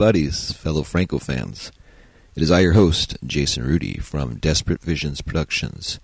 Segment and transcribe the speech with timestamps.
[0.00, 1.70] buddies, fellow Franco fans.
[2.34, 6.00] It is I, your host, Jason Rudy from Desperate Visions Productions,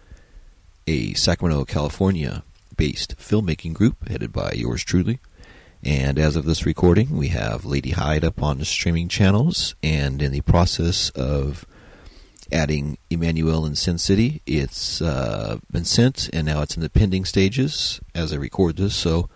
[0.86, 2.42] a Sacramento, California
[2.76, 5.18] based filmmaking group headed by yours truly.
[5.82, 10.20] And as of this recording, we have Lady Hyde up on the streaming channels and
[10.20, 11.64] in the process of
[12.52, 14.42] adding Emanuelle in Sin City.
[14.44, 18.94] It's uh, been sent and now it's in the pending stages as I record this,
[18.94, 19.30] so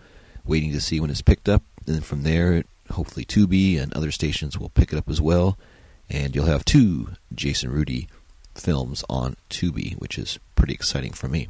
[0.45, 1.63] waiting to see when it's picked up.
[1.87, 5.57] And from there, hopefully Tubi and other stations will pick it up as well
[6.11, 8.07] and you'll have two Jason Rudy
[8.53, 11.47] films on Tubi, which is pretty exciting for me.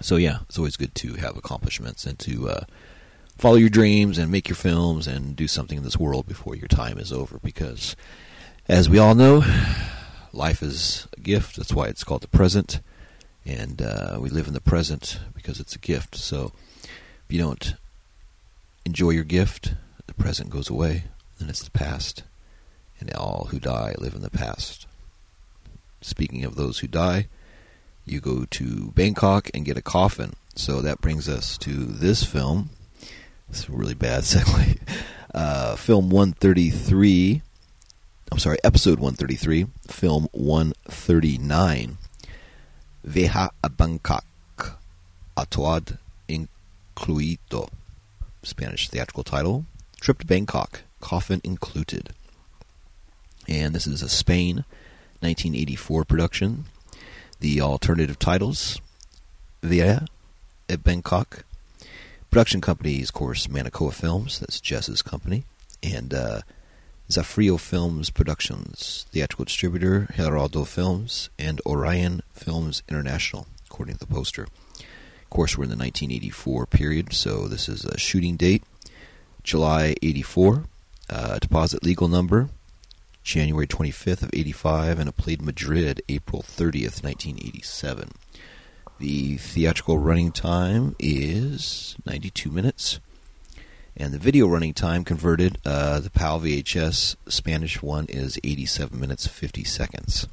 [0.00, 2.64] So yeah, it's always good to have accomplishments and to uh,
[3.36, 6.68] follow your dreams and make your films and do something in this world before your
[6.68, 7.38] time is over.
[7.42, 7.96] Because,
[8.68, 9.42] as we all know,
[10.32, 11.56] life is a gift.
[11.56, 12.80] That's why it's called the present,
[13.44, 16.14] and uh, we live in the present because it's a gift.
[16.16, 16.52] So,
[16.84, 17.74] if you don't
[18.84, 19.74] enjoy your gift,
[20.08, 21.04] the present goes away,
[21.38, 22.24] and it's the past
[22.98, 24.86] and all who die live in the past.
[26.00, 27.28] Speaking of those who die,
[28.04, 30.34] you go to Bangkok and get a coffin.
[30.54, 32.70] So that brings us to this film.
[33.50, 34.78] It's a really bad segue.
[35.32, 37.42] Uh, film 133.
[38.32, 39.66] I'm sorry, episode 133.
[39.86, 41.98] Film 139.
[43.04, 44.24] Veja a Bangkok.
[45.36, 47.70] Atuad incluido.
[48.42, 49.66] Spanish theatrical title.
[50.00, 50.82] Trip to Bangkok.
[51.00, 52.12] Coffin included
[53.48, 54.64] and this is a Spain
[55.20, 56.66] 1984 production.
[57.40, 58.80] The alternative titles
[59.62, 60.06] Via
[60.68, 61.44] at Bangkok.
[62.30, 64.38] Production company is, of course, Manacoa Films.
[64.38, 65.44] That's Jess's company.
[65.82, 66.40] And uh,
[67.08, 74.42] Zafrio Films Productions, theatrical distributor, Geraldo Films, and Orion Films International, according to the poster.
[74.42, 78.62] Of course, we're in the 1984 period, so this is a shooting date,
[79.48, 80.64] July 84.
[81.08, 82.50] Uh, deposit legal number
[83.22, 88.10] January 25th of 85, and it played Madrid April 30th, 1987.
[88.98, 93.00] The theatrical running time is 92 minutes,
[93.96, 99.26] and the video running time converted, uh, the PAL VHS Spanish one is 87 minutes
[99.26, 100.28] 50 seconds.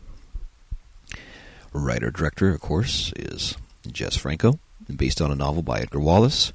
[1.72, 3.56] Writer director, of course, is
[3.90, 4.60] Jess Franco,
[4.94, 6.52] based on a novel by Edgar Wallace.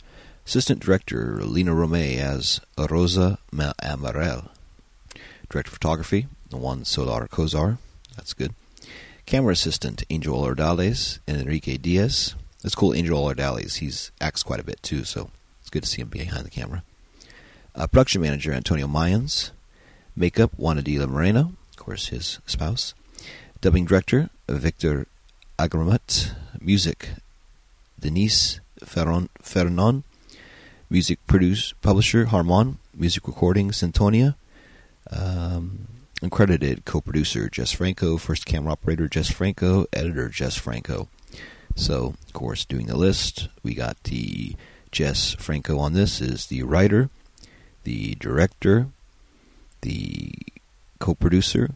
[0.51, 4.49] Assistant director Lina Romay as Rosa Almirall.
[5.49, 7.79] Director of photography, Juan Soler Cozar.
[8.17, 8.53] That's good.
[9.27, 12.35] Camera assistant, Angel Ordiales and Enrique Diaz.
[12.65, 13.77] That's cool, Angel Ordiales.
[13.77, 16.83] He's acts quite a bit too, so it's good to see him behind the camera.
[17.77, 19.53] Uh, production manager, Antonio Mayans.
[20.17, 22.93] Makeup, Juana de la Moreno, of course, his spouse.
[23.61, 25.07] Dubbing director, Victor
[25.61, 26.35] Agramunt.
[26.61, 27.11] Music,
[28.01, 30.03] Denis Farnon.
[30.93, 32.79] Music produce, publisher, Harmon.
[32.93, 34.35] Music recording, Sintonia.
[35.09, 35.87] Um,
[36.21, 41.09] uncredited co-producer Jess Franco, first camera operator Jess Franco, editor Jess Franco.
[41.77, 44.57] So, of course, doing the list, we got the
[44.91, 47.09] Jess Franco on this is the writer,
[47.85, 48.89] the director,
[49.83, 50.33] the
[50.99, 51.71] co-producer,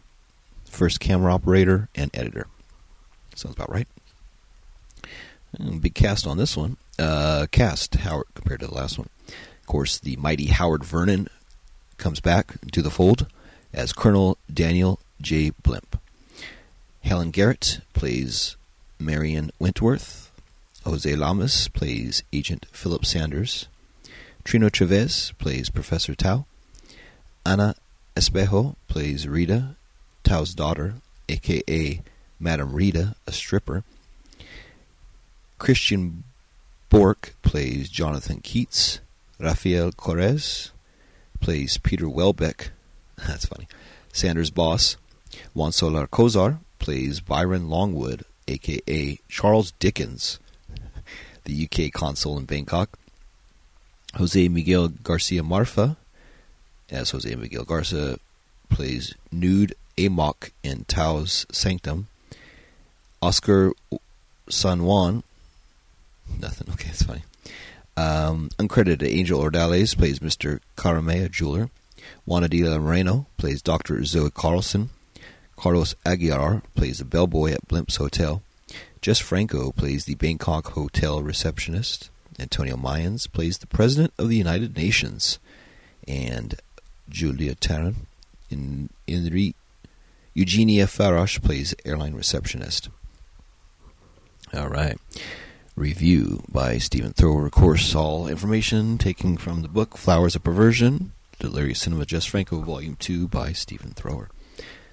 [0.65, 2.49] first camera operator, and editor.
[3.37, 3.87] Sounds about right.
[5.57, 6.79] And big cast on this one.
[6.99, 9.09] Uh, cast Howard compared to the last one.
[9.29, 11.29] Of course, the mighty Howard Vernon
[11.99, 13.27] comes back to the fold
[13.73, 15.51] as Colonel Daniel J.
[15.63, 15.99] Blimp.
[17.03, 18.57] Helen Garrett plays
[18.99, 20.31] Marion Wentworth.
[20.85, 23.69] Jose Llamas plays Agent Philip Sanders.
[24.45, 26.47] Trino Chavez plays Professor Tao.
[27.45, 27.75] Ana
[28.17, 29.77] Espejo plays Rita,
[30.23, 30.95] Tao's daughter,
[31.29, 32.03] aka
[32.39, 33.83] Madame Rita, a stripper.
[35.59, 36.25] Christian
[36.95, 39.01] Bork plays Jonathan Keats.
[39.41, 40.71] Rafael Correz
[41.41, 42.71] plays Peter Welbeck.
[43.17, 43.67] That's funny.
[44.13, 44.97] Sanders' boss,
[45.55, 50.39] Juan Soler Cozar, plays Byron Longwood, aka Charles Dickens,
[51.43, 52.97] the UK consul in Bangkok.
[54.15, 55.97] Jose Miguel Garcia Marfa,
[56.91, 58.19] as Jose Miguel Garcia,
[58.69, 62.07] plays Nude Amok in Tao's Sanctum.
[63.21, 63.73] Oscar
[64.49, 65.25] San Juan,
[66.41, 67.23] nothing, okay, it's funny.
[67.97, 70.61] Um, uncredited Angel Ordiales plays Mr.
[70.77, 71.71] Caramea jeweler.
[72.27, 74.05] Juana de la Moreno plays Dr.
[74.05, 74.91] Zoe Carlson.
[75.57, 78.43] Carlos Aguilar plays the bellboy at Blimp's Hotel.
[79.01, 82.11] Jess Franco plays the Bangkok Hotel receptionist.
[82.39, 85.39] Antonio Mayans plays the President of the United Nations.
[86.09, 86.57] And
[87.09, 87.95] Julia Taran
[88.51, 89.55] in, in the
[90.35, 92.89] Eugenia Farash plays airline receptionist.
[94.53, 94.99] All right.
[95.77, 97.47] Review by Stephen Thrower.
[97.47, 101.11] Of course, all information taken from the book Flowers of Perversion
[101.41, 104.29] Delirious Cinema Jess Franco Volume 2 by Stephen Thrower.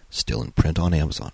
[0.09, 1.33] Still in print on Amazon.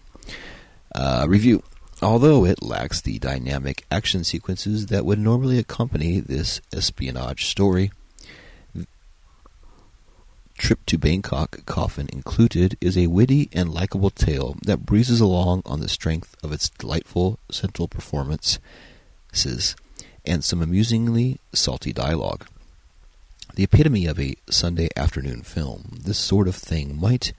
[0.93, 1.63] Uh, review.
[2.01, 7.91] Although it lacks the dynamic action sequences that would normally accompany this espionage story,
[10.57, 15.79] Trip to Bangkok, Coffin included, is a witty and likable tale that breezes along on
[15.79, 18.59] the strength of its delightful central performances
[20.25, 22.47] and some amusingly salty dialogue.
[23.55, 27.33] The epitome of a Sunday afternoon film, this sort of thing might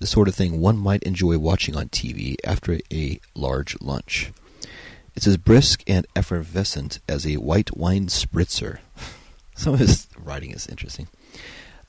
[0.00, 4.32] the sort of thing one might enjoy watching on TV after a large lunch.
[5.14, 8.78] It's as brisk and effervescent as a white wine spritzer.
[9.54, 11.08] Some of his writing is interesting.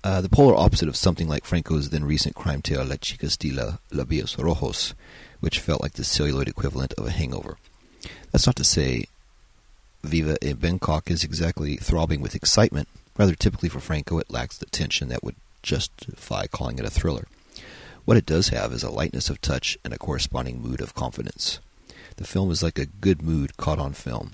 [0.03, 3.51] Uh, the polar opposite of something like Franco's then recent crime tale La Chicas de
[3.51, 4.93] la Labios Rojos,
[5.39, 7.57] which felt like the celluloid equivalent of a hangover.
[8.31, 9.05] That's not to say
[10.05, 12.87] Viva in Bangkok is exactly throbbing with excitement.
[13.17, 17.27] Rather typically for Franco, it lacks the tension that would justify calling it a thriller.
[18.05, 21.59] What it does have is a lightness of touch and a corresponding mood of confidence.
[22.17, 24.31] The film is like a good mood caught on film.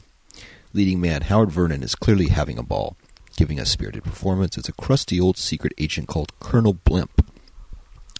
[0.73, 2.95] Leading man Howard Vernon is clearly having a ball,
[3.37, 7.25] giving a spirited performance as a crusty old secret agent called Colonel Blimp,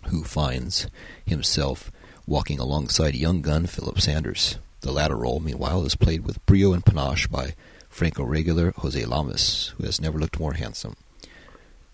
[0.08, 0.88] who finds
[1.26, 1.92] himself
[2.26, 4.58] walking alongside young gun Philip Sanders.
[4.82, 7.54] The latter role, meanwhile, is played with brio and panache by
[7.88, 10.96] Franco regular Jose Llamas, who has never looked more handsome.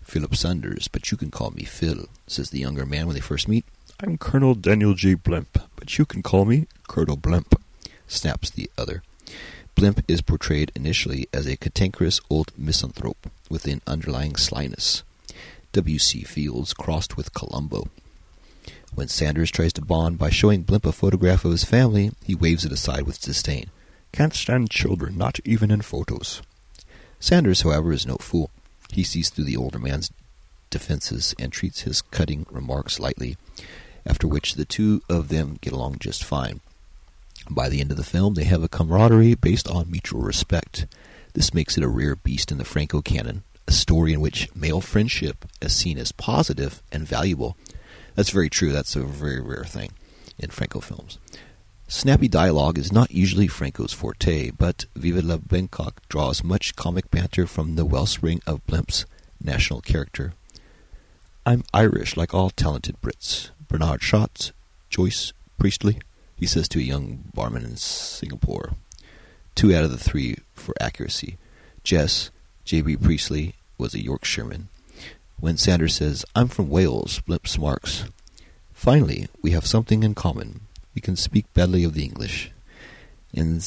[0.02, 3.46] Philip Sanders, but you can call me Phil, says the younger man when they first
[3.46, 3.66] meet.
[4.00, 5.14] I'm Colonel Daniel J.
[5.14, 7.60] Blimp, but you can call me Colonel Blimp,
[8.06, 9.02] snaps the other.
[9.74, 15.02] Blimp is portrayed initially as a cantankerous old misanthrope with an underlying slyness.
[15.72, 16.22] W.C.
[16.22, 17.88] Fields crossed with Columbo.
[18.94, 22.64] When Sanders tries to bond by showing Blimp a photograph of his family, he waves
[22.64, 23.70] it aside with disdain.
[24.12, 26.42] Can't stand children, not even in photos.
[27.20, 28.50] Sanders, however, is no fool.
[28.90, 30.10] He sees through the older man's
[30.70, 33.36] defenses and treats his cutting remarks lightly,
[34.06, 36.60] after which the two of them get along just fine.
[37.50, 40.86] By the end of the film, they have a camaraderie based on mutual respect.
[41.34, 44.80] This makes it a rare beast in the Franco canon, a story in which male
[44.80, 47.56] friendship is seen as positive and valuable.
[48.18, 48.72] That's very true.
[48.72, 49.92] That's a very rare thing
[50.40, 51.18] in Franco films.
[51.86, 57.46] Snappy dialogue is not usually Franco's forte, but Viva la Bangkok draws much comic banter
[57.46, 59.06] from the wellspring of Blimp's
[59.40, 60.32] national character.
[61.46, 63.50] I'm Irish, like all talented Brits.
[63.68, 64.50] Bernard Schatz,
[64.90, 66.00] Joyce Priestley,
[66.34, 68.72] he says to a young barman in Singapore.
[69.54, 71.38] Two out of the three for accuracy.
[71.84, 72.32] Jess,
[72.64, 72.96] J.B.
[72.96, 74.70] Priestley, was a Yorkshireman.
[75.40, 78.04] When Sanders says, I'm from Wales, Blimp smarks.
[78.72, 80.62] Finally, we have something in common.
[80.94, 82.50] We can speak badly of the English.
[83.32, 83.58] And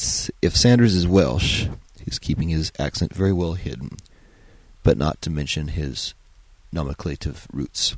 [0.42, 1.68] if Sanders is Welsh,
[2.04, 3.96] he's keeping his accent very well hidden,
[4.82, 6.12] but not to mention his
[6.72, 7.96] nomenclative roots.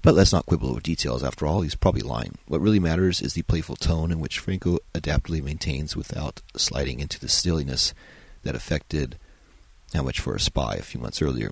[0.00, 1.22] But let's not quibble over details.
[1.22, 2.38] After all, he's probably lying.
[2.46, 7.20] What really matters is the playful tone in which Franco adaptedly maintains without sliding into
[7.20, 7.92] the silliness
[8.42, 9.16] that affected
[9.92, 11.50] How Much for a Spy a few months earlier.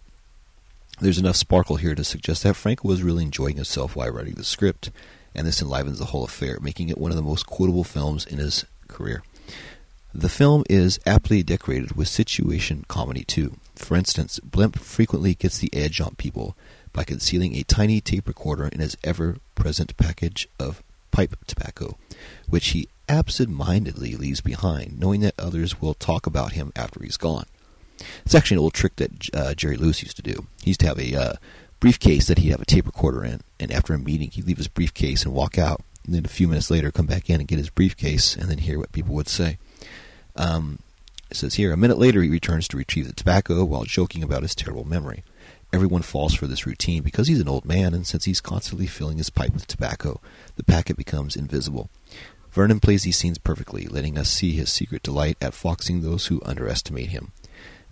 [1.03, 4.45] There's enough sparkle here to suggest that Franco was really enjoying himself while writing the
[4.45, 4.91] script,
[5.35, 8.37] and this enlivens the whole affair, making it one of the most quotable films in
[8.37, 9.23] his career.
[10.13, 13.57] The film is aptly decorated with situation comedy too.
[13.77, 16.55] For instance, Blimp frequently gets the edge on people
[16.93, 21.97] by concealing a tiny tape recorder in his ever present package of pipe tobacco,
[22.47, 27.47] which he absent-mindedly leaves behind, knowing that others will talk about him after he's gone.
[28.25, 30.47] It's actually an old trick that uh, Jerry Lewis used to do.
[30.63, 31.33] He used to have a uh,
[31.81, 34.69] briefcase that he'd have a tape recorder in, and after a meeting, he'd leave his
[34.69, 35.83] briefcase and walk out.
[36.05, 38.59] And then a few minutes later, come back in and get his briefcase, and then
[38.59, 39.59] hear what people would say.
[40.37, 40.79] Um,
[41.31, 44.43] it says here, a minute later, he returns to retrieve the tobacco while joking about
[44.43, 45.23] his terrible memory.
[45.73, 49.19] Everyone falls for this routine because he's an old man, and since he's constantly filling
[49.19, 50.21] his pipe with tobacco,
[50.57, 51.89] the packet becomes invisible.
[52.51, 56.43] Vernon plays these scenes perfectly, letting us see his secret delight at foxing those who
[56.45, 57.31] underestimate him.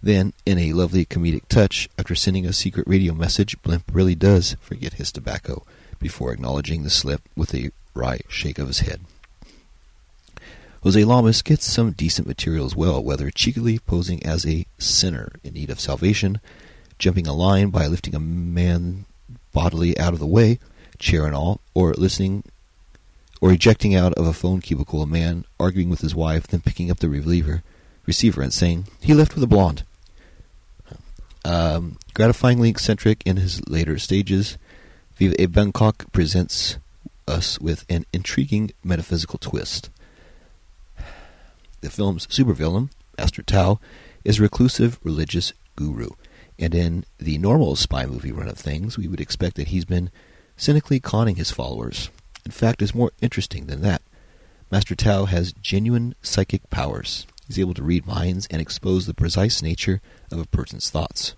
[0.03, 4.57] Then, in a lovely comedic touch, after sending a secret radio message, Blimp really does
[4.61, 5.65] forget his tobacco,
[5.99, 9.01] before acknowledging the slip with a wry shake of his head.
[10.85, 15.55] Jose Llamas gets some decent material as well, whether cheekily posing as a sinner in
[15.55, 16.41] need of salvation,
[16.99, 19.05] jumping a line by lifting a man
[19.53, 20.61] bodily out of the way,
[20.99, 22.45] chair and all, or listening
[23.41, 26.91] or ejecting out of a phone cubicle a man arguing with his wife, then picking
[26.91, 27.63] up the reliever,
[28.07, 29.85] receiver and saying, He left with a blonde.
[31.49, 34.59] Um, gratifyingly eccentric in his later stages,
[35.17, 36.77] Viva Bangkok presents
[37.27, 39.89] us with an intriguing metaphysical twist.
[41.81, 43.81] The film's supervillain, Master Tao,
[44.25, 46.11] is a reclusive religious guru
[46.59, 50.11] And in the normal spy movie run of things, we would expect that he's been
[50.59, 52.11] cynically conning his followers.
[52.45, 54.03] In fact, it's more interesting than that.
[54.71, 57.27] Master Tao has genuine psychic powers.
[57.49, 60.01] He's able to read minds and expose the precise nature
[60.31, 61.35] of a person's thoughts.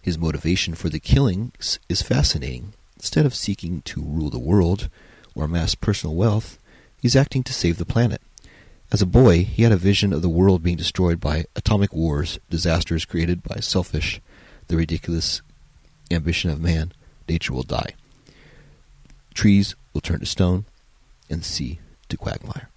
[0.00, 2.72] His motivation for the killings is fascinating.
[2.96, 4.88] Instead of seeking to rule the world
[5.34, 6.58] or amass personal wealth,
[7.00, 8.22] he's acting to save the planet.
[8.90, 12.38] As a boy, he had a vision of the world being destroyed by atomic wars,
[12.48, 14.20] disasters created by selfish,
[14.68, 15.42] the ridiculous
[16.10, 16.92] ambition of man.
[17.28, 17.94] Nature will die.
[19.34, 20.64] Trees will turn to stone,
[21.28, 22.70] and sea to quagmire.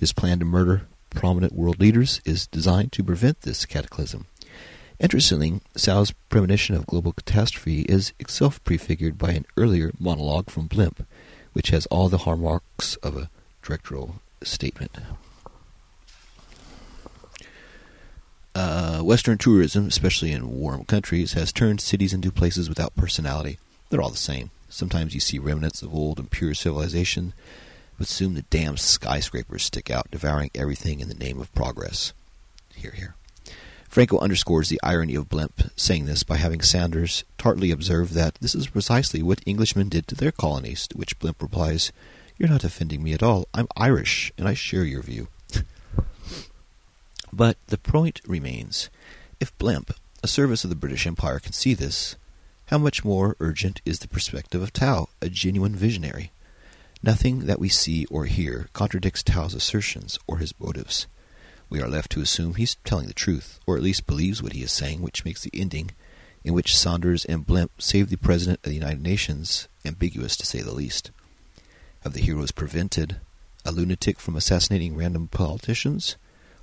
[0.00, 4.26] His plan to murder prominent world leaders is designed to prevent this cataclysm.
[5.00, 11.06] Interestingly, Tao's premonition of global catastrophe is itself prefigured by an earlier monologue from Blimp,
[11.52, 13.30] which has all the hallmarks of a
[13.62, 14.98] directorial statement.
[18.54, 23.58] Uh, Western tourism, especially in warm countries, has turned cities into places without personality.
[23.90, 24.50] They're all the same.
[24.68, 27.32] Sometimes you see remnants of old and pure civilization,
[27.98, 32.12] but soon the damn skyscrapers stick out, devouring everything in the name of progress.
[32.74, 33.14] Here, here.
[33.88, 38.54] Franco underscores the irony of Blimp saying this by having Sanders tartly observe that this
[38.54, 41.92] is precisely what Englishmen did to their colonies, to which Blimp replies,
[42.36, 43.46] You're not offending me at all.
[43.54, 45.28] I'm Irish, and I share your view.
[47.32, 48.90] but the point remains
[49.38, 49.92] if Blimp,
[50.24, 52.16] a service of the British Empire, can see this,
[52.66, 56.32] how much more urgent is the perspective of Tao, a genuine visionary?
[57.06, 61.06] Nothing that we see or hear contradicts Tao's assertions or his motives.
[61.68, 64.62] We are left to assume he's telling the truth, or at least believes what he
[64.62, 65.90] is saying, which makes the ending,
[66.44, 70.62] in which Sanders and Blimp save the President of the United Nations, ambiguous to say
[70.62, 71.10] the least.
[72.04, 73.16] Have the heroes prevented
[73.66, 76.16] a lunatic from assassinating random politicians,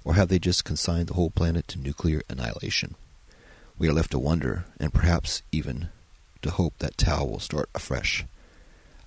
[0.04, 2.96] or have they just consigned the whole planet to nuclear annihilation?
[3.78, 5.90] We are left to wonder, and perhaps even
[6.42, 8.26] to hope that Tao will start afresh.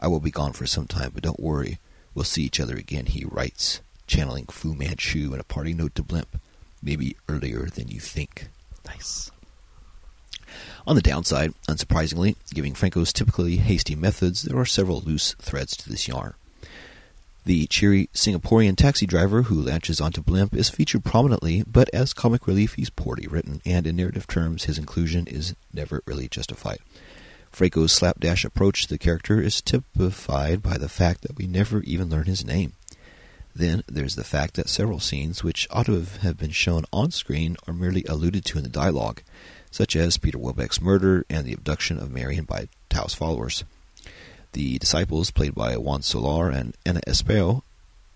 [0.05, 1.79] I will be gone for some time, but don't worry.
[2.15, 6.03] We'll see each other again, he writes, channeling Fu Manchu in a parting note to
[6.03, 6.39] Blimp.
[6.83, 8.49] Maybe earlier than you think.
[8.85, 9.31] Nice.
[10.87, 15.89] On the downside, unsurprisingly, giving Franco's typically hasty methods, there are several loose threads to
[15.89, 16.35] this yarn.
[17.47, 22.47] The cheery Singaporean taxi driver who latches onto Blimp is featured prominently, but as comic
[22.47, 26.81] relief, he's poorly written, and in narrative terms, his inclusion is never really justified.
[27.55, 32.11] Franco's slapdash approach to the character is typified by the fact that we never even
[32.11, 32.73] learn his name.
[33.55, 37.57] Then there's the fact that several scenes which ought to have been shown on screen
[37.69, 39.23] are merely alluded to in the dialogue,
[39.71, 43.63] such as Peter Welbeck's murder and the abduction of Marion by Tao's followers.
[44.53, 47.63] The disciples, played by Juan Soler and Ana Espejo,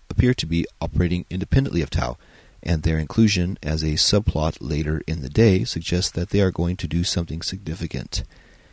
[0.09, 2.17] appear to be operating independently of Tao,
[2.61, 6.75] and their inclusion as a subplot later in the day suggests that they are going
[6.75, 8.23] to do something significant.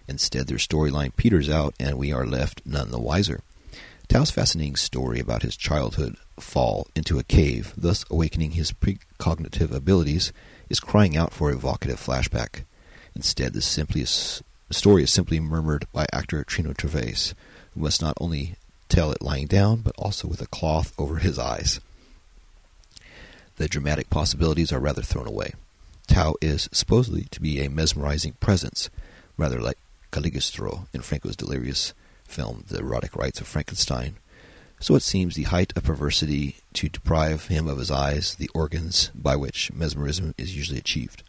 [0.08, 3.40] Instead, their storyline peters out, and we are left none the wiser.
[4.08, 10.32] Tao's fascinating story about his childhood fall into a cave, thus awakening his precognitive abilities,
[10.68, 12.62] is crying out for evocative flashback.
[13.16, 13.60] Instead, the
[14.70, 17.34] story is simply murmured by actor Trino Gervais,
[17.74, 18.54] who must not only
[18.88, 21.80] tell it lying down, but also with a cloth over his eyes.
[23.56, 25.54] The dramatic possibilities are rather thrown away.
[26.06, 28.88] Tao is supposedly to be a mesmerizing presence,
[29.36, 29.78] rather like
[30.16, 31.92] Cagliostro in Franco's delirious
[32.24, 34.16] film, The Erotic Rites of Frankenstein.
[34.80, 39.10] So it seems the height of perversity to deprive him of his eyes, the organs
[39.14, 41.22] by which mesmerism is usually achieved.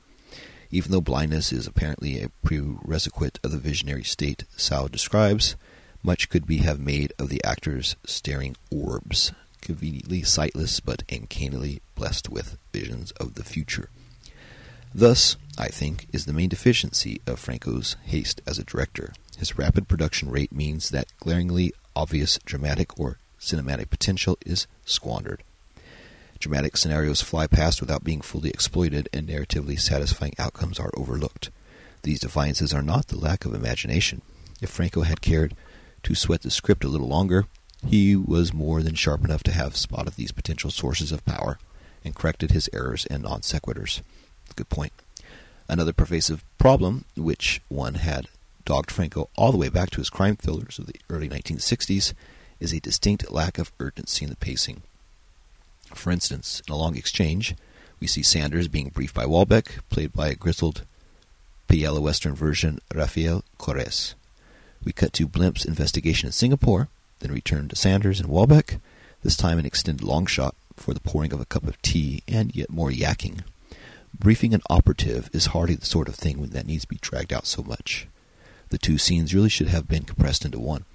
[0.71, 5.57] Even though blindness is apparently a prerequisite of the visionary state Tao describes,
[6.01, 12.29] much could be have made of the actor's staring orbs, conveniently sightless but uncannily blessed
[12.29, 13.89] with visions of the future.
[14.97, 19.13] Thus, I think, is the main deficiency of Franco's haste as a director.
[19.37, 25.43] His rapid production rate means that glaringly obvious dramatic or cinematic potential is squandered.
[26.39, 31.51] Dramatic scenarios fly past without being fully exploited, and narratively satisfying outcomes are overlooked.
[32.01, 34.23] These defiances are not the lack of imagination.
[34.63, 35.53] If Franco had cared
[36.01, 37.45] to sweat the script a little longer,
[37.85, 41.59] he was more than sharp enough to have spotted these potential sources of power
[42.03, 44.01] and corrected his errors and non sequiturs.
[44.57, 44.91] Good point.
[45.69, 48.27] Another pervasive problem, which one had
[48.65, 52.13] dogged Franco all the way back to his crime thrillers of the early 1960s,
[52.59, 54.81] is a distinct lack of urgency in the pacing.
[55.93, 57.55] For instance, in a long exchange,
[57.99, 60.83] we see Sanders being briefed by Welbeck, played by a grizzled
[61.69, 64.15] Piela Western version Rafael Corres.
[64.83, 66.87] We cut to Blimp's investigation in Singapore,
[67.19, 68.79] then return to Sanders and Welbeck,
[69.21, 72.55] this time an extended long shot for the pouring of a cup of tea and
[72.55, 73.43] yet more yakking.
[74.17, 77.45] Briefing an operative is hardly the sort of thing that needs to be dragged out
[77.45, 78.07] so much.
[78.69, 80.85] The two scenes really should have been compressed into one.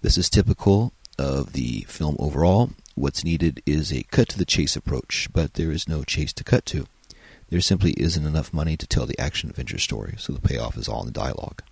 [0.00, 2.70] This is typical of the film overall.
[2.94, 6.44] What's needed is a cut to the chase approach, but there is no chase to
[6.44, 6.86] cut to.
[7.50, 10.88] There simply isn't enough money to tell the action adventure story, so the payoff is
[10.88, 11.62] all in the dialogue.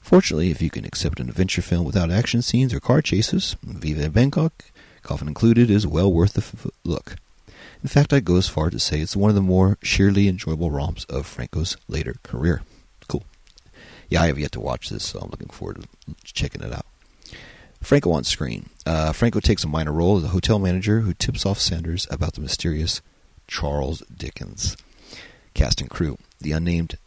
[0.00, 4.08] Fortunately, if you can accept an adventure film without action scenes or car chases, Viva
[4.10, 4.64] Bangkok,
[5.02, 7.16] coffin included, is well worth the f- look.
[7.82, 10.70] In fact, I'd go as far to say it's one of the more sheerly enjoyable
[10.70, 12.62] romps of Franco's later career.
[13.08, 13.24] Cool.
[14.08, 16.86] Yeah, I have yet to watch this, so I'm looking forward to checking it out.
[17.80, 18.70] Franco on screen.
[18.84, 22.34] Uh, Franco takes a minor role as a hotel manager who tips off Sanders about
[22.34, 23.00] the mysterious
[23.46, 24.76] Charles Dickens.
[25.54, 26.98] Cast and crew: the unnamed,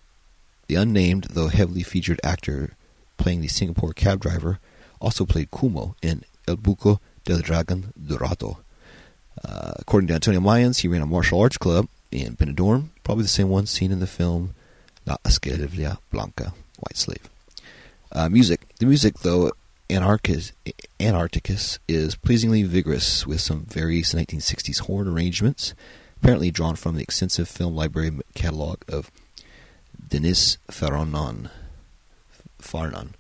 [0.68, 2.76] the unnamed though heavily featured actor
[3.18, 4.60] playing the Singapore cab driver
[5.00, 8.60] also played Kumo in El Buco del Dragon Dorado.
[9.44, 13.30] Uh, according to Antonio Mayans, he ran a martial arts club in Benidorm, probably the
[13.30, 14.54] same one seen in the film
[15.06, 17.30] La Esclava Blanca, White Slave.
[18.12, 18.68] Uh, music.
[18.80, 19.52] The music, though,
[19.90, 25.74] Antarcticus is pleasingly vigorous with some various 1960s horn arrangements,
[26.18, 29.10] apparently drawn from the extensive film library catalog of
[30.08, 31.50] Denis Farnon,
[32.62, 33.14] Farnon,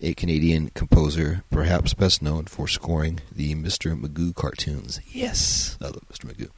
[0.00, 3.98] a Canadian composer, perhaps best known for scoring the Mr.
[3.98, 5.00] Magoo cartoons.
[5.12, 6.26] Yes, I love Mr.
[6.32, 6.50] Magoo.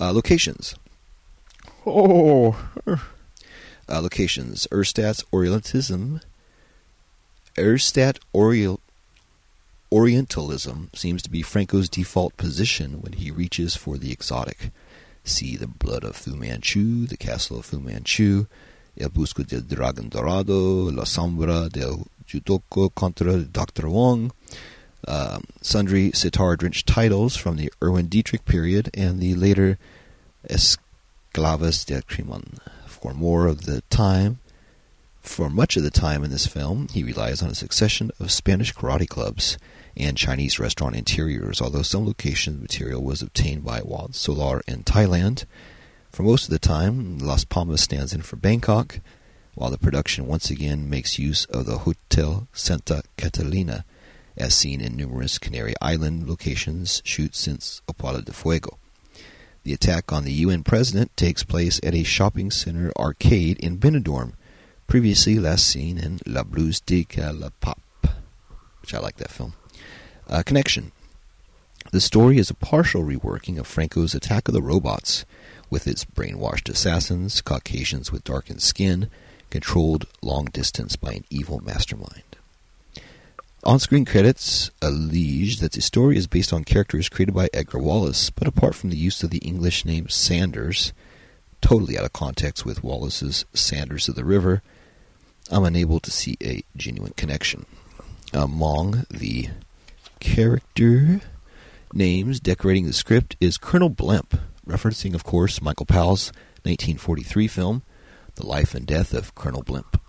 [0.00, 0.74] Uh, locations.
[1.86, 2.56] Oh.
[2.86, 4.66] Uh, locations.
[4.70, 6.20] Ersatz Orientalism
[7.56, 8.18] Erstat
[9.92, 14.70] Orientalism seems to be Franco's default position when he reaches for the exotic.
[15.22, 18.46] See the blood of Fu Manchu, the castle of Fu Manchu,
[18.98, 23.88] El Busco del Dragon Dorado, La Sombra del Judoka contra Dr.
[23.88, 24.32] Wong,
[25.06, 29.78] uh, sundry sitar-drenched titles from the Erwin Dietrich period and the later
[30.48, 32.58] Esclavas del Crimen.
[32.86, 34.38] For more of the time,
[35.20, 38.74] for much of the time in this film, he relies on a succession of Spanish
[38.74, 39.58] karate clubs
[39.96, 45.44] and Chinese restaurant interiors, although some location material was obtained by Juan Soler in Thailand.
[46.10, 49.00] For most of the time, Las Palmas stands in for Bangkok,
[49.54, 53.84] while the production once again makes use of the Hotel Santa Catalina,
[54.36, 58.78] as seen in numerous Canary Island locations shoots since Opalo de Fuego.
[59.62, 64.32] The attack on the UN president takes place at a shopping center arcade in Benidorm,
[64.86, 67.80] previously last seen in La Blues de la Pop,
[68.80, 69.54] which I like that film.
[70.28, 70.92] Uh, connection.
[71.92, 75.24] The story is a partial reworking of Franco's Attack of the Robots,
[75.70, 79.10] with its brainwashed assassins, Caucasians with darkened skin,
[79.54, 82.24] controlled long distance by an evil mastermind.
[83.62, 88.30] On screen credits allege that the story is based on characters created by Edgar Wallace,
[88.30, 90.92] but apart from the use of the English name Sanders,
[91.60, 94.60] totally out of context with Wallace's Sanders of the River,
[95.52, 97.64] I'm unable to see a genuine connection.
[98.32, 99.50] Among the
[100.18, 101.20] character
[101.92, 104.36] names decorating the script is Colonel Blimp,
[104.66, 106.32] referencing, of course, Michael Powell's
[106.64, 107.82] 1943 film,
[108.36, 110.00] The Life and Death of Colonel Blimp.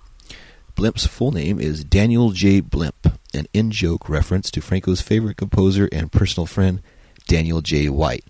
[0.76, 2.60] Blimp's full name is Daniel J.
[2.60, 6.82] Blimp, an in joke reference to Franco's favorite composer and personal friend,
[7.28, 7.88] Daniel J.
[7.88, 8.26] White,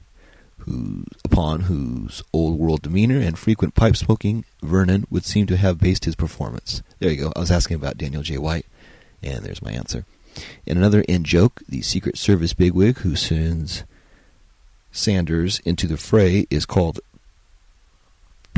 [0.60, 5.79] who, upon whose old world demeanor and frequent pipe smoking, Vernon would seem to have
[5.79, 6.84] based his performance.
[6.99, 7.34] There you go.
[7.36, 8.38] I was asking about Daniel J.
[8.38, 8.65] White,
[9.23, 10.05] and there's my answer.
[10.65, 13.86] In another in joke, the Secret Service bigwig who sends
[14.91, 16.99] Sanders into the fray is called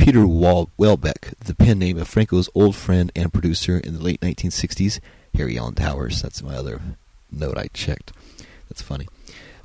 [0.07, 4.21] Peter Wal- Welbeck, the pen name of Franco's old friend and producer in the late
[4.21, 5.01] 1960s,
[5.35, 6.21] Harry Alan Towers.
[6.21, 6.79] That's my other
[7.29, 8.13] note I checked.
[8.69, 9.09] That's funny.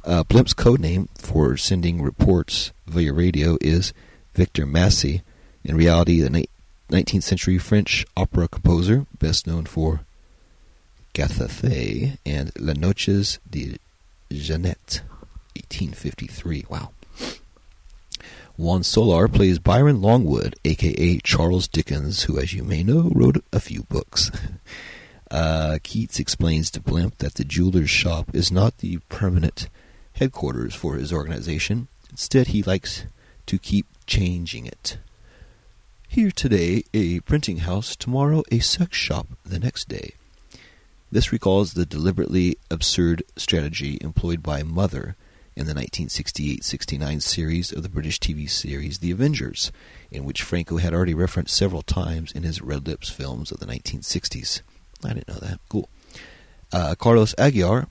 [0.04, 3.92] Uh, Blimp's code name for sending reports via radio is
[4.34, 5.22] Victor Massé.
[5.62, 6.48] In reality, the
[6.90, 10.00] 19th century French opera composer, best known for
[11.14, 13.76] Gathathe and La Noches de
[14.32, 15.02] Jeannette,
[15.54, 16.64] 1853.
[16.68, 16.90] Wow.
[18.56, 23.60] Juan Soler plays Byron Longwood, aka Charles Dickens, who, as you may know, wrote a
[23.60, 24.30] few books.
[25.30, 29.70] Uh, Keats explains to Blimp that the jeweler's shop is not the permanent
[30.16, 31.88] headquarters for his organization.
[32.10, 33.06] Instead, he likes
[33.46, 34.98] to keep changing it.
[36.06, 40.16] Here today, a printing house, tomorrow, a sex shop, the next day.
[41.10, 45.16] This recalls the deliberately absurd strategy employed by Mother
[45.54, 49.70] in the 1968 69 series of the British TV series The Avengers,
[50.10, 53.66] in which Franco had already referenced several times in his Red Lips films of the
[53.66, 54.62] 1960s.
[55.04, 55.58] I didn't know that.
[55.68, 55.88] Cool.
[56.72, 57.88] Uh, Carlos Aguilar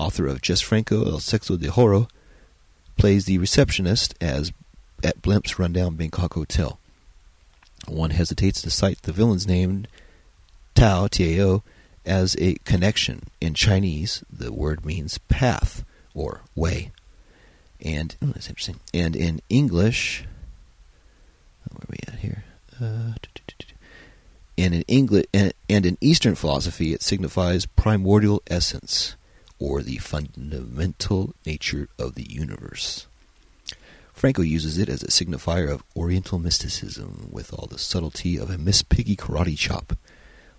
[0.00, 2.06] author of Jess Franco El Sexo de Horror,
[2.96, 4.52] plays the receptionist as
[5.04, 6.78] at Blimp's rundown Bangkok hotel.
[7.86, 9.86] One hesitates to cite the villain's name,
[10.74, 11.62] Tao, T-A-O,
[12.04, 13.28] as a connection.
[13.40, 16.92] In Chinese, the word means path or way.
[17.80, 18.80] And oh, that's interesting.
[18.92, 20.24] And in English,
[21.70, 22.44] where are we at here?
[22.80, 23.12] Uh,
[24.58, 29.16] and in English and, and in Eastern philosophy, it signifies primordial essence
[29.58, 33.06] or the fundamental nature of the universe.
[34.12, 38.58] Franco uses it as a signifier of Oriental mysticism with all the subtlety of a
[38.58, 39.94] Miss Piggy karate chop.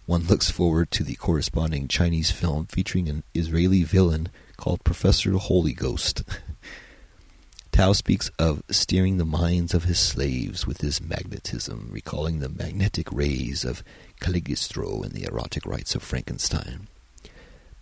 [0.05, 5.73] One looks forward to the corresponding Chinese film featuring an Israeli villain called Professor Holy
[5.73, 6.23] Ghost.
[7.71, 13.11] Tao speaks of steering the minds of his slaves with his magnetism, recalling the magnetic
[13.11, 13.83] rays of
[14.19, 16.87] Cagliostro in the erotic rites of Frankenstein.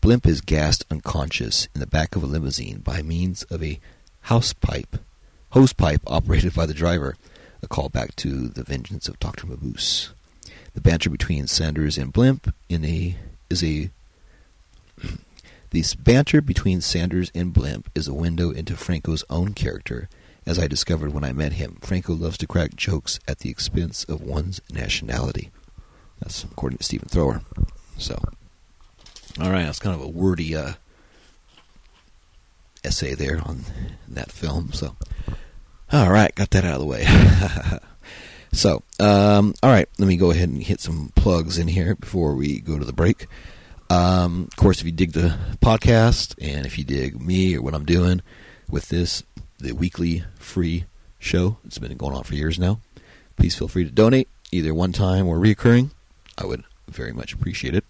[0.02, 3.80] Blimp is gassed unconscious in the back of a limousine by means of a
[4.22, 4.98] house pipe,
[5.52, 7.16] hose pipe operated by the driver,
[7.64, 9.48] a callback to the vengeance of Dr.
[9.48, 10.10] Mabuse.
[10.80, 13.18] The banter between Sanders and Blimp in a
[13.50, 13.90] is a
[15.72, 20.08] this banter between Sanders and Blimp is a window into Franco's own character,
[20.46, 21.80] as I discovered when I met him.
[21.82, 25.52] Franco loves to crack jokes at the expense of one's nationality.
[26.22, 27.42] That's according to Stephen Thrower.
[27.98, 28.18] So,
[29.38, 30.76] all right, that's kind of a wordy uh,
[32.86, 33.66] essay there on
[34.08, 34.72] that film.
[34.72, 34.96] So,
[35.92, 37.06] all right, got that out of the way.
[38.52, 42.36] so, um, all right, let me go ahead and hit some plugs in here before
[42.36, 43.28] we go to the break.
[43.90, 47.74] Um, of course, if you dig the podcast and if you dig me or what
[47.74, 48.22] I'm doing
[48.70, 49.24] with this,
[49.60, 50.86] the weekly free
[51.18, 52.80] show, it's been going on for years now.
[53.36, 55.92] Please feel free to donate, either one time or reoccurring.
[56.38, 57.86] I would very much appreciate it.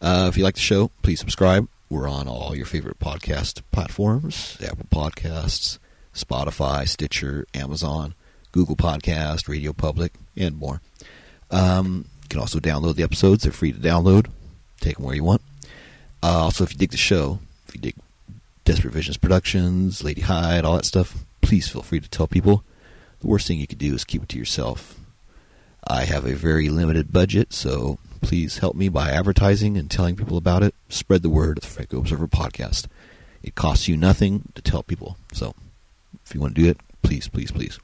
[0.00, 1.68] Uh, if you like the show, please subscribe.
[1.90, 5.78] We're on all your favorite podcast platforms Apple Podcasts,
[6.14, 8.14] Spotify, Stitcher, Amazon,
[8.52, 10.80] Google Podcast, Radio Public, and more.
[11.50, 13.42] Um, you can also download the episodes.
[13.42, 14.26] They're free to download
[14.80, 15.42] Take them where you want.
[16.22, 17.94] Uh, also, if you dig the show, if you dig
[18.64, 22.64] Desperate Visions Productions, Lady Hyde, all that stuff, please feel free to tell people.
[23.20, 24.98] The worst thing you could do is keep it to yourself.
[25.86, 30.36] I have a very limited budget, so please help me by advertising and telling people
[30.36, 30.74] about it.
[30.88, 32.86] Spread the word of the Franco Observer podcast.
[33.42, 35.16] It costs you nothing to tell people.
[35.32, 35.54] So
[36.24, 37.78] if you want to do it, please, please, please.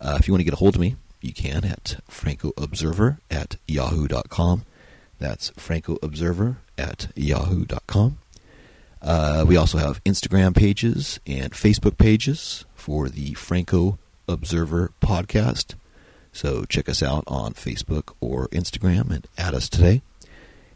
[0.00, 3.56] Uh, if you want to get a hold of me, you can at francoobserver at
[3.66, 4.64] yahoo.com.
[5.18, 8.18] That's Franco Observer at yahoo.com.
[9.00, 15.74] Uh, we also have Instagram pages and Facebook pages for the Franco Observer podcast.
[16.32, 20.02] So check us out on Facebook or Instagram and add us today.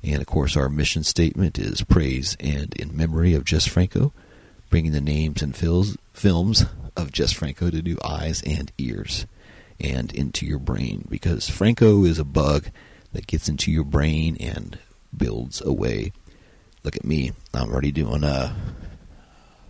[0.03, 4.13] And of course, our mission statement is praise and in memory of Jess Franco,
[4.73, 6.65] bringing the names and fills, films
[6.97, 9.27] of Jess Franco to new eyes and ears
[9.79, 12.69] and into your brain because Franco is a bug
[13.13, 14.79] that gets into your brain and
[15.15, 16.11] builds away.
[16.85, 17.33] Look at me.
[17.53, 18.55] I'm already doing uh,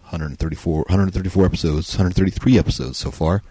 [0.03, 3.43] 134, 134 episodes, 133 episodes so far.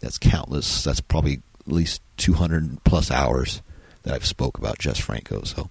[0.00, 0.84] That's countless.
[0.84, 3.60] That's probably at least 200 plus hours
[4.04, 5.42] that I've spoke about Jess Franco.
[5.42, 5.68] So,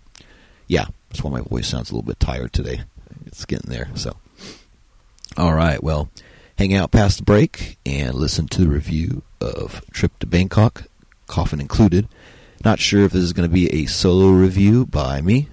[0.67, 2.81] yeah, that's why my voice sounds a little bit tired today.
[3.25, 3.89] It's getting there.
[3.95, 4.17] So,
[5.37, 5.81] all right.
[5.83, 6.09] Well,
[6.57, 10.83] hang out past the break and listen to the review of Trip to Bangkok,
[11.27, 12.07] coffin included.
[12.63, 15.49] Not sure if this is going to be a solo review by me,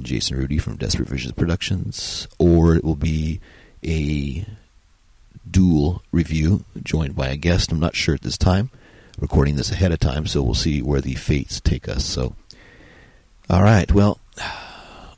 [0.00, 3.40] Jason Rudy from Desperate Visions Productions, or it will be
[3.84, 4.46] a
[5.48, 7.70] dual review joined by a guest.
[7.70, 8.70] I'm not sure at this time.
[9.18, 12.04] Recording this ahead of time, so we'll see where the fates take us.
[12.04, 12.34] So,
[13.50, 13.92] all right.
[13.92, 14.18] Well,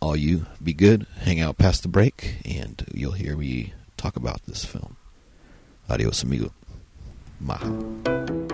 [0.05, 1.07] all you be good.
[1.21, 4.97] Hang out past the break, and you'll hear me talk about this film.
[5.89, 6.53] Adios, amigo.
[7.41, 8.54] Maha.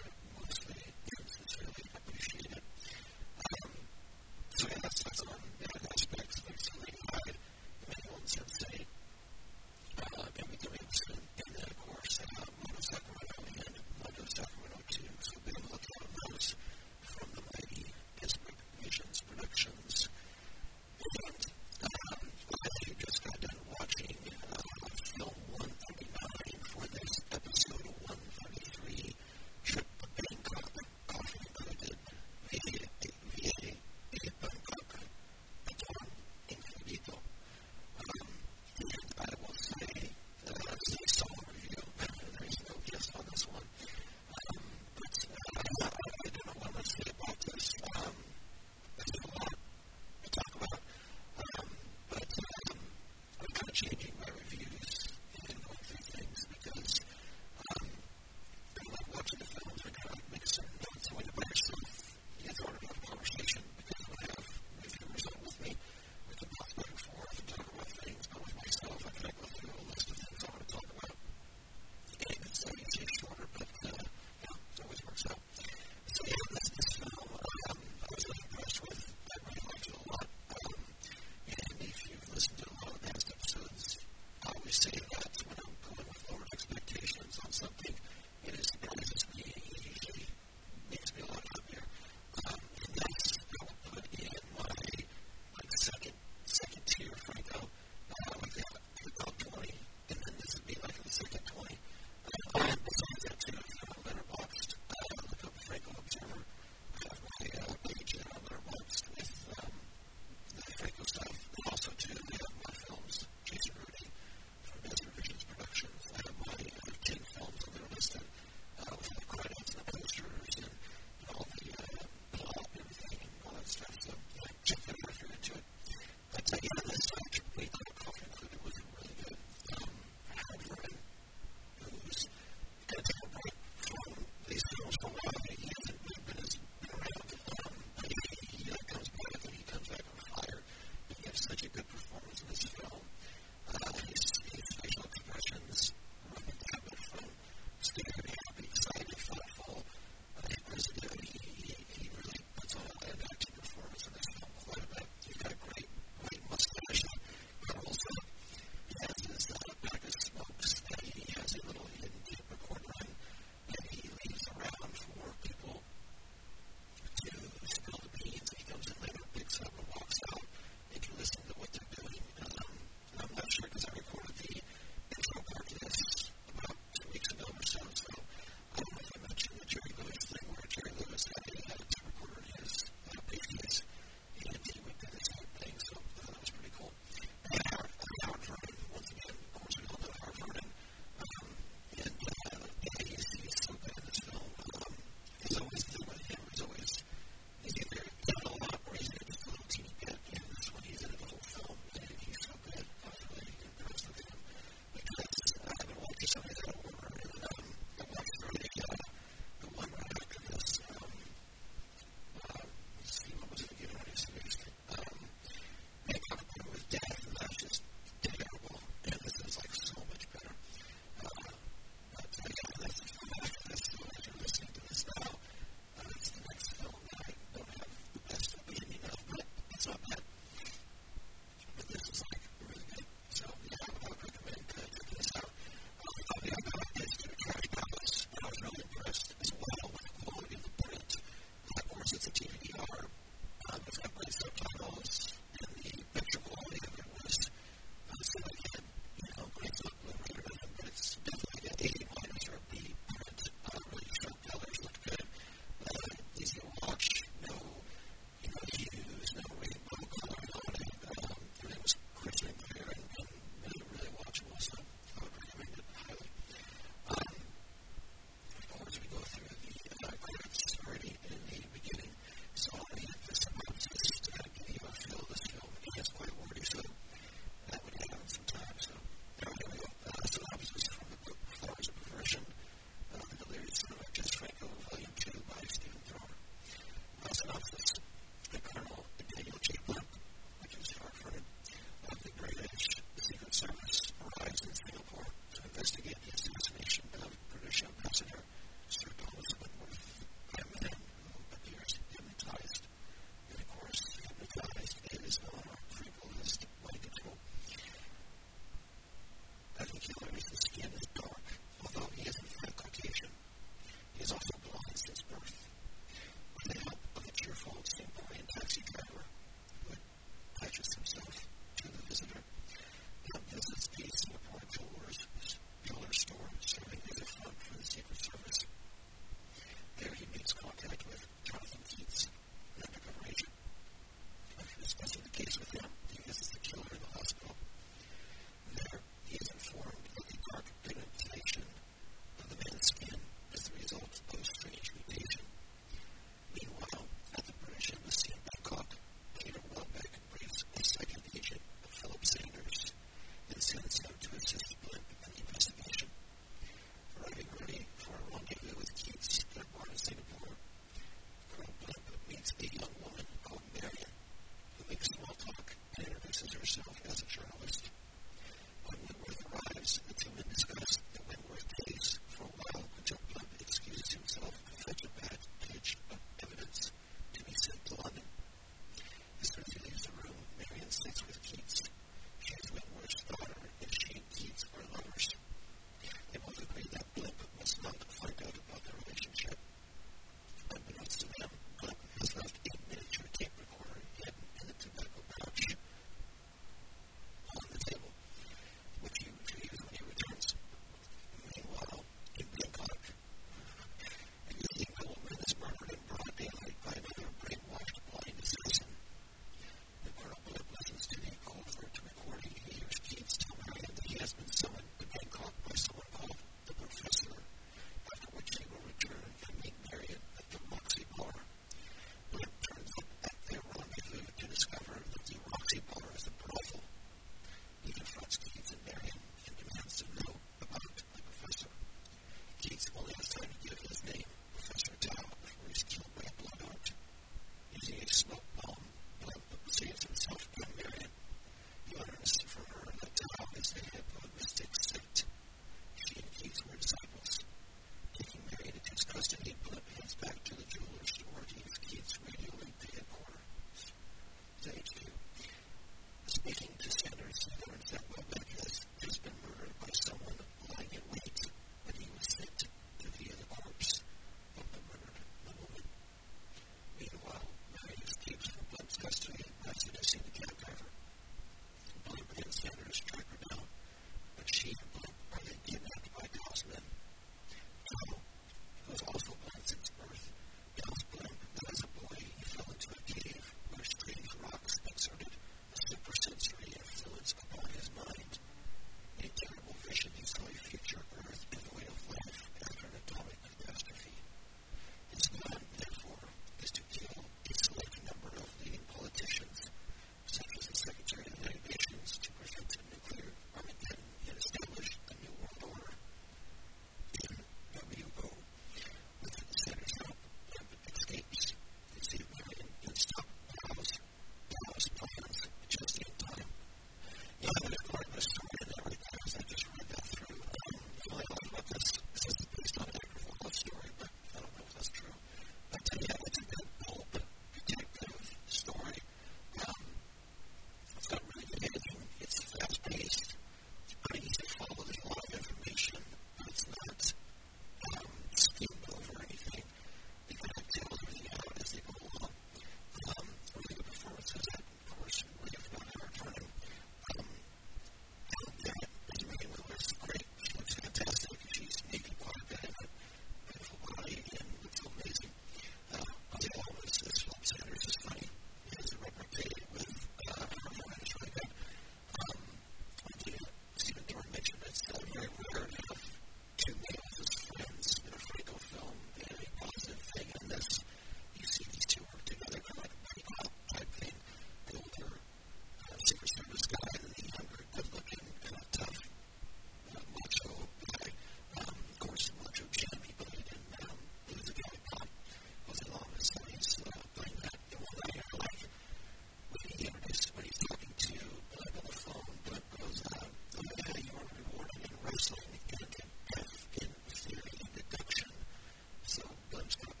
[599.71, 600.00] Thanks.